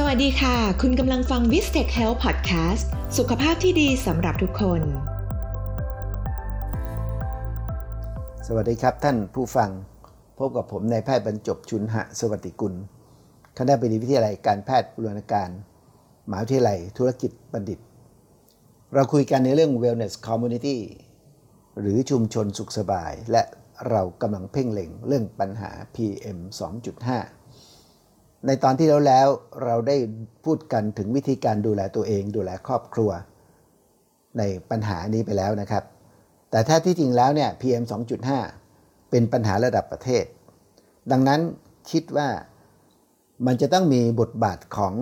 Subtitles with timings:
[0.00, 2.86] สวัสดีค่ะ คุณกำลังฟัง v i s t e c h Health Podcast
[3.18, 4.82] สุขภาพที่ดีสำหรับทุกคน
[8.46, 9.70] สวัสดีครับท่านผู้ฟัง
[10.38, 12.74] พบกับผมนายแพทย์บรรจบชุนหะ สวัสดิกุล
[13.58, 15.50] คณะบดีวิทยาลัยการแพทย์บูรณาการ
[16.30, 17.78] มหาวิทยาลัยธุรกิจบัณฑิต
[18.94, 20.78] เราคุยกันในเรื่อง Wellness Community
[21.80, 23.42] หรือชุมชนสุขสบาย และ
[23.90, 26.38] เรากำลังเพ่งเล็งเรื่องปัญหา PM
[27.10, 27.45] 2.5
[28.46, 29.28] ในตอนที่แล้วแล้ว
[29.64, 29.96] เราได้
[30.44, 33.10] พูดกันถึงวิธีการดูแลตัวเอง ดูแลครอบครัว
[34.38, 35.84] ในปัญหานี้ไปแล้วนะครับ
[36.50, 37.84] แต่ถ้าที่จริงแล้วเนี่ย PM
[38.46, 40.24] 2.5 เป็นปัญหาระดับประเทศ
[41.10, 41.40] ดังนั้น
[41.90, 42.28] คิดว่า
[43.46, 44.94] มันจะต้องมีบทบาทของ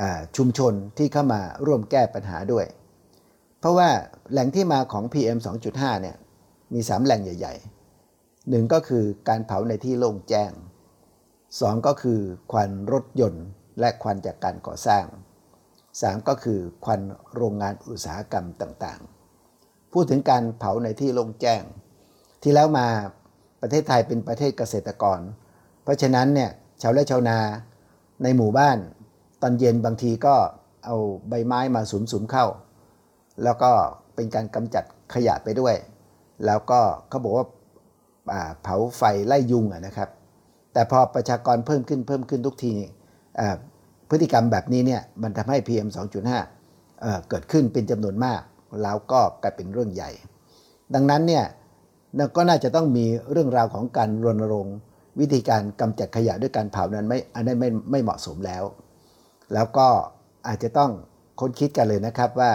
[0.00, 0.02] อ
[0.36, 2.66] ชุมชนที่เข้ามาร่วมแก้ปัญหาด้วย
[3.58, 3.88] เพราะว่า
[4.32, 5.38] แหล่งที่มาของ PM
[5.70, 6.16] 2.5 เนี่ย
[6.74, 10.52] มี 3 แหล่งใหญ่ๆหนึ่งก็คือการเผาในที่โล่งแจ้ง
[11.58, 12.20] 2 ก็คือ
[12.52, 13.46] ควันรถยนต์
[13.80, 15.04] และควันจากการก่อสร้าง
[15.66, 17.00] 3 ก็คือควัน
[17.34, 21.62] โรงงานอุตสาหกรรมต่างๆ พูดถึงการเผาในที่โล่งแจ้ง
[22.42, 22.86] ที่แล้วมา
[23.60, 25.20] ประเทศไทยเป็นประเทศเกษตรกร
[25.82, 26.50] เพราะฉะนั้นเนี่ย
[26.82, 27.38] ชาวไร่ชาวนา
[28.22, 28.78] ในหมู่บ้าน
[29.42, 30.34] ตอนเย็นบางทีก็
[30.84, 30.96] เอา
[31.28, 32.46] ใบไม้มาสุมๆเข้า
[33.42, 33.70] แล้วก็
[34.14, 35.74] เป็นการกำจัดขยะไปด้วย
[36.46, 37.46] แล้วก็เขาบอกว่า
[38.62, 40.08] เผาไฟไล่ยุงนะครับ
[40.72, 42.74] แต่พอประชากรเพิ่มขึ้นเพิ่มขึ้นทุกที
[44.10, 45.88] พฤติกรรมแบบนี้เนี่ยมันทำให้ PM
[46.58, 48.40] 2.5 เกิดขึ้นเป็นจำนวนมาก
[48.82, 50.10] แล้วก็กลายเป็นเรื่องใหญ่
[50.94, 51.44] ดังนั้นเนี่ย
[52.36, 54.76] ก็น่าจะต้องมีเรื่องราวของการรณรงค์
[55.20, 58.64] วิธีการกำจัดขยะด้วยการเผานั้นไม่อันนั้นไม่ไม่เหมาะสมแล้ว
[59.54, 59.88] แล้วก็
[60.48, 60.90] อาจจะต้อง
[61.40, 62.52] ค้นคิดกันเลยนะครับว่า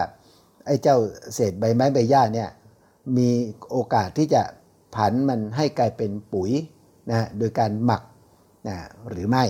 [0.66, 0.97] ไอ้เจ้า
[1.33, 2.50] เศษใบไม้ใบหญ้าเนี่ย
[3.17, 3.29] มี
[3.72, 4.41] โอกาสที่จะ
[4.95, 6.52] ผันมันให้กลายเป็นปุ๋ย
[7.09, 8.03] นะโดยการหมัก
[8.67, 8.78] นะ
[9.09, 9.45] หรือไม่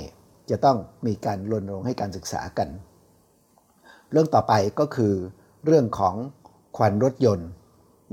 [0.49, 2.69] จะต้องมีการรณรงค์ให้การศึกษากัน
[4.11, 5.13] เรื่องต่อไปก็คือ
[5.65, 6.15] เรื่องของ
[6.77, 7.49] ควันรถยนต์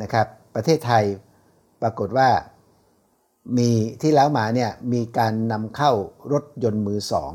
[0.02, 1.04] นะครับ ประเทศไทย
[1.82, 2.28] ปรากฏว่า
[3.58, 3.70] มี
[4.02, 5.92] ที่แล้วมาเนี่ยมีการนำเข้า
[6.32, 7.32] รถยนต์มือสอง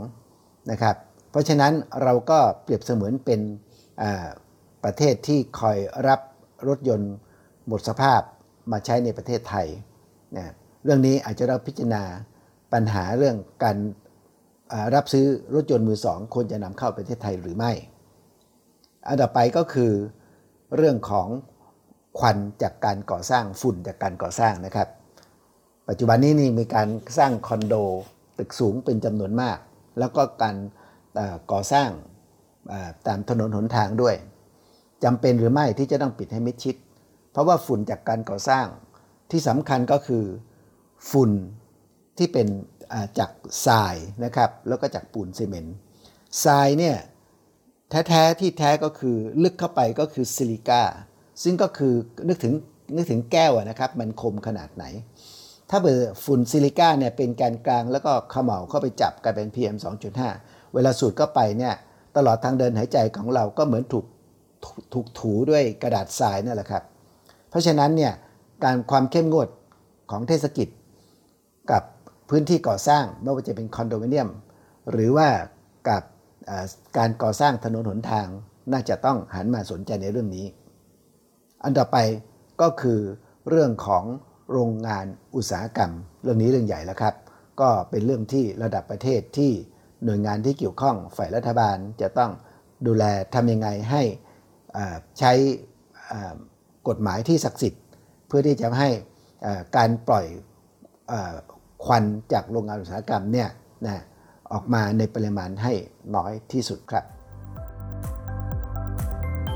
[0.71, 0.95] นะครับ
[1.31, 1.73] เพราะฉะนั้น
[2.03, 3.41] เราก็เปรียบเสมือนเป็น
[4.83, 5.77] ประเทศที่คอย
[6.07, 6.19] รับ
[6.67, 7.13] รถยนต์
[7.67, 8.21] หมดสภาพ
[8.71, 9.67] มาใช้ในประเทศไทย
[10.37, 12.03] นะ เรื่องนี้อาจจะเราพิจารณา
[12.73, 13.77] ปัญหาเรื่องการ
[14.95, 17.71] รับซื้อรถยนต์มือสองควรจะนำเข้าประเทศไทยหรือไม่
[19.07, 19.91] อันต่อไปก็คือ
[20.75, 21.27] เรื่องของ
[22.19, 24.87] ควันจากการก่อสร้างฝุ่นจากการก่อสร้างนะครับ
[25.87, 26.87] ปัจจุบันนี้นี่มีการ
[27.17, 27.75] สร้างคอนโด
[28.37, 29.57] ตึกสูงเป็นจำนวนมาก
[29.99, 30.55] แล้วก็การ
[31.51, 31.89] ก่อสร้าง
[33.07, 34.15] ตามถนนหนทางด้วย
[35.03, 36.75] จำเป็นหรือไม่ที่จะต้องปิดให้มิดชิด
[37.31, 38.65] เพราะว่าฝุ่นจากการก่อสร้าง
[39.31, 40.23] ที่สำคัญก็คือ
[41.11, 41.31] ฝุ่น
[42.17, 42.47] ที่เป็น
[43.19, 43.31] จาก
[43.65, 45.77] ทรายนะครับแล้วก็จากปูนซีเมนต์
[46.43, 46.97] ทรายเนี่ย
[47.89, 50.83] แท้ๆที่แท้ก็คือลึกเข้าไปก็คือซิลิก้า
[51.43, 51.93] ซึ่งก็คือ
[52.27, 52.53] นึกถึง
[52.95, 54.85] นึกถึงแก้วนะครับ มันคมขนาดไหน
[55.69, 59.75] ถ้าเบอร์ฝุ่นซิลิก้าเนี่ยเป็นแกนกลางแล้วก็ขมเหลาเข้าไปจับกลายเป็น PM
[60.25, 61.73] 2.5 เวลาสูดเข้าไปเนี่ย
[62.17, 64.05] ตลอดทางเดินหายใจของเราก็เหมือนถูก
[64.93, 66.83] ถูกถูด้วยกระดาษทรายนั่นแหละครับ
[67.49, 68.13] เพราะฉะนั้นเนี่ย
[68.63, 69.47] การความเข้มงวด
[70.11, 70.67] ของเทศกิจ
[71.71, 71.83] กับ
[72.29, 74.29] พื้นที่ก่อสร้างไม่ว่าจะเป็นคอนโดมิเนียม
[74.91, 75.29] หรือว่า
[75.89, 76.03] กับ
[76.97, 78.27] การก่อสร้างถนนหนทาง
[78.71, 80.45] น่าจะต้องหันมาสนใจในเรื่องนี้
[81.63, 81.97] อันต่อไป
[82.61, 82.99] ก็คือ
[83.49, 84.03] เรื่องของ
[84.51, 85.05] โรงงาน
[85.35, 85.91] อุตสาหกรรม
[86.23, 87.15] เรื่องนี้เรื่องใหญ่แล้วครับ
[87.61, 89.51] ก็เป็นเรื่องที่ระดับประเทศที่
[90.03, 92.31] หน่วยงานที่เกี่ยวข้องฝ่ายรัฐบาลจะต้อง
[92.87, 93.03] ดูแล
[93.35, 94.03] ทำยังไงให้
[95.19, 95.31] ใช้
[96.87, 97.83] กฎหมายที่ศักดิ์สิทธิ์
[98.27, 98.89] เพื่อที่จะให้
[99.77, 100.25] การปล่อย
[101.85, 103.49] ควันจากโรงงานอุตสาหกรรมเนี่ย
[103.85, 104.03] นะ
[104.53, 105.73] ออกมาในปริมาณให้
[106.15, 107.05] น้อยที่สุดครับ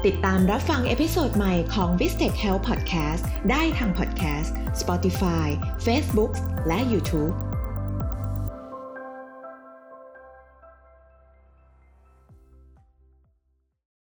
[0.05, 5.47] ติดตามรับฟัง episode ใหม่ของ v i s t e c h Health Podcast ได้ทาง Podcast Spotify
[5.85, 6.31] Facebook
[6.67, 7.33] และ YouTube